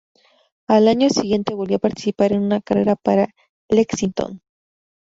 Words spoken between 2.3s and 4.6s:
en una carrera para Lexington.